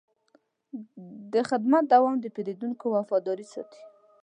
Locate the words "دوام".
1.93-2.15